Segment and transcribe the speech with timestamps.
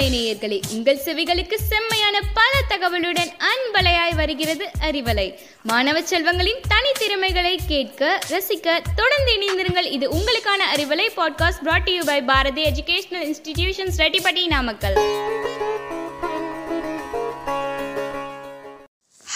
[0.00, 5.34] அறிவலை நேயர்களே உங்கள் செவிகளுக்கு செம்மையான பல தகவலுடன் அன்பலையாய் வருகிறது அறிவலை.
[5.62, 9.92] மாணவ செல்வங்களின் தனித்திறமைகளை கேட்க ரசிக்க தொடர்ந்து இணைந்திருங்கள்.
[9.92, 14.94] இது உங்களுக்கான Arivalai podcast brought you by Bharathi educational institutions Rettipatti Namakkal.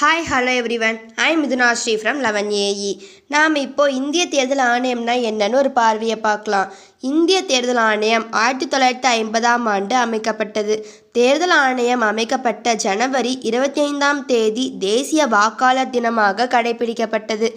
[0.00, 5.60] Hi hello everyone I Mithuna Sri from eleven A E நாம் இப்போ இந்திய தேர்தல் ஆணையம்னா என்னன்னு
[5.60, 6.68] ஒரு பார்வையை பார்க்கலாம்.
[7.00, 10.74] இந்திய தேர்தல் ஆணையம் ஆயிரத்தி தொள்ளாயிரத்தி ஐம்பதாம் ஆண்டு அமைக்கப்பட்டது.
[11.12, 17.48] தேர்தல் ஆணையம் அமைக்கப்பட்ட ஜனவரி இருபத்தி ஐந்தாம் தேதி தேசிய வாக்காளர் தினமாக கடைபிடிக்கப்பட்டது.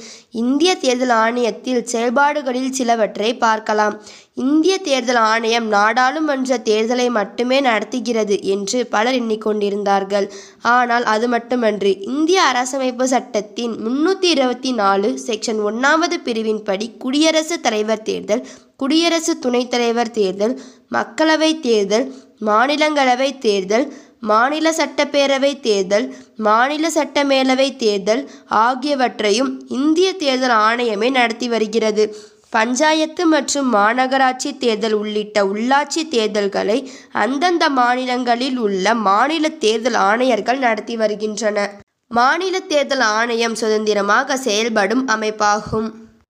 [0.44, 3.96] இந்திய தேர்தல் ஆணையத்தில் செயல்பாடுகளில் சிலவற்றை பார்க்கலாம்.
[4.34, 10.28] இந்திய தேர்தல் ஆணையம் நாடாளுமன்ற தேர்தலை மட்டுமே நடத்துகிறது என்று பலர் எண்ணிக்கொண்டிருந்தார்கள்.
[10.62, 18.48] ஆனால் அது மட்டுமன்று இந்திய அரசமைப்பு சட்டத்தின் முன்னூற்றி இருபத்தி நாலு செக்ஷன் ஒன்றாவது பிரிவின்படி குடியரசுத் தலைவர் தேர்தல்
[18.76, 20.60] குடியரசு துணைத் தலைவர் தேர்தல்
[20.92, 22.14] மக்களவை தேர்தல்
[22.46, 32.16] மாநிலங்களவை தேர்தல் மாநில சட்டப்பேரவை தேர்தல் மாநில சட்டமேலவை தேர்தல் ஆகியவற்றையும் இந்திய தேர்தல் ஆணையமே நடத்தி வருகிறது.
[32.50, 41.87] பஞ்சாயத்து மற்றும் மாநகராட்சி தேர்தல் உள்ளிட்ட உள்ளாட்சி தேர்தல்களை அந்தந்த மாநிலங்களில் உள்ள மாநில தேர்தல் ஆணையர்கள் நடத்தி வருகின்றன.
[42.10, 45.88] மாநில தேர்தல் ஆணையம் சுதந்திரமாக செயல்படும் அமைப்பாகும்.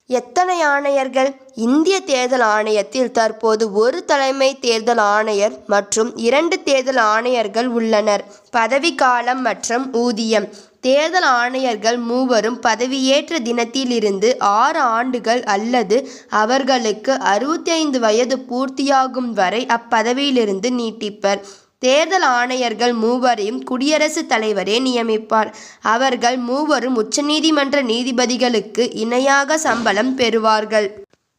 [0.08, 1.36] எத்தனை ஆணையர்கள்?
[1.56, 8.24] இந்திய தேர்தல் ஆணையத்தில் தற்போது ஒரு தலைமை தேர்தல் ஆணையர் மற்றும் இரண்டு தேர்தல் ஆணையர்கள் உள்ளனர்.
[8.52, 10.48] பதவிக்காலம் மற்றும் ஊதியம்.
[10.82, 20.70] தேர்தல் ஆணையர்கள் மூவரும் பதவியேற்ற தினத்திலிருந்து ஆறு ஆண்டுகள் அல்லது அவர்களுக்கு அறுபத்தி ஐந்து வயது பூர்த்தியாகும் வரை அப்பதவியிலிருந்து
[20.70, 21.42] நீட்டிப்பர்.
[21.80, 25.54] தேர்தல் ஆணையர்கள் மூவரையும் குடியரசுத் தலைவரே நியமிப்பார்.
[25.82, 30.88] அவர்கள் மூவரும் உச்சநீதிமன்ற நீதிபதிகளுக்கு இணையாக சம்பளம் பெறுவார்கள்.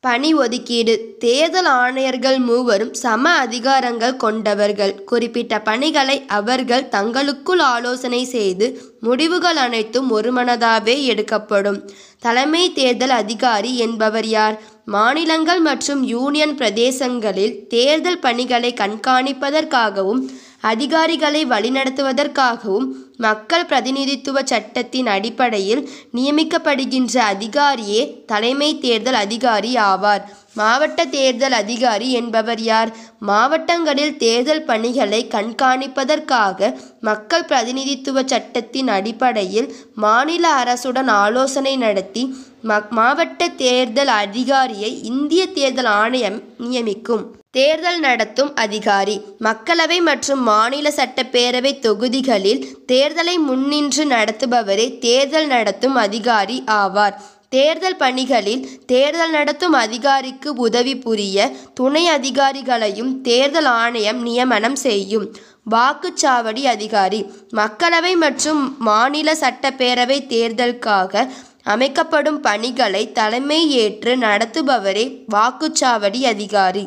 [0.00, 1.14] பணி ஒதுக்கீடு.
[1.18, 5.04] தேர்தல் ஆணையர்கள் மூவரும் சம அதிகாரங்கள் கொண்டவர்கள்.
[5.04, 11.90] குறிப்பிட்ட பணிகளை அவர்கள் தங்களுக்குள் ஆலோசனை செய்து முடிவுகள் அனைத்தும் ஒருமனதாகவே எடுக்கப்படும்.
[12.18, 14.60] தலைமை தேர்தல் அதிகாரி என்பவர் யார்?
[14.94, 20.20] மாநிலங்கள் மற்றும் யூனியன் பிரதேசங்களில் தேர்தல் பணிகளை கண்காணிப்பதற்காகவும்
[20.70, 25.82] அதிகாரிகளை வழிநடத்துவதற்காகவும் மக்கள் பிரதிநிதித்துவ சட்டத்தின் அடிப்படையில்
[26.16, 30.24] நியமிக்கப்படுகின்ற அதிகாரியே தலைமை தேர்தல் அதிகாரி ஆவார்.
[30.58, 32.90] மாவட்ட தேர்தல் அதிகாரி என்பவர் யார்?
[33.30, 36.70] மாவட்டங்களில் தேர்தல் பணிகளை கண்காணிப்பதற்காக
[37.00, 39.68] மக்கள் பிரதிநிதித்துவ சட்டத்தின் அடிப்படையில்
[40.04, 42.24] மாநில அரசுடன் ஆலோசனை நடத்தி
[42.98, 47.22] மாவட்ட தேர்தல் அதிகாரியை இந்திய தேர்தல் ஆணையம் நியமிக்கும்.
[47.56, 49.14] தேர்தல் நடத்தும் அதிகாரி.
[49.44, 57.16] மக்களவை மற்றும் மாநில சட்டப்பேரவை தொகுதிகளில் தேர்தலை முன்னின்று நடத்துபவரே தேர்தல் நடத்தும் அதிகாரி ஆவார்.
[57.52, 65.26] தேர்தல் பணிகளில் தேர்தல் நடத்தும் அதிகாரிக்கு உதவி புரிய துணை அதிகாரிகளையும் தேர்தல் ஆணையம் நியமனம் செய்யும்.
[65.70, 67.20] வாக்குச்சாவடி அதிகாரி
[67.56, 71.24] மக்களவை மற்றும் மாநில சட்டப்பேரவை தேர்தலுக்காக
[71.64, 76.84] அமைக்கப்படும் பணிகளை தலைமை ஏற்று நடத்துபவரே வாக்குச்சாவடி அதிகாரி.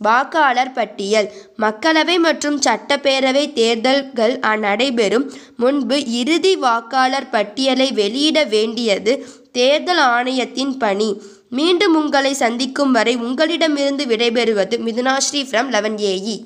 [0.00, 1.28] வாக்காளர் பட்டியல்.
[1.64, 4.34] மக்களவை மற்றும் சட்டப்பேரவை தேர்தல்கள்
[4.64, 9.14] நடைபெறும் முன்பு இறுதி வாக்காளர் பட்டியலை வெளியிட வேண்டியது
[9.52, 11.10] தேர்தல் ஆணையத்தின் பணி.
[11.58, 16.36] மீண்டும் உங்களை சந்திக்கும் வரை உங்களிடமிருந்து விடைபெறுவது மிதுனாஸ்ரீ ஃப்ரம் லெவன் ஏஇ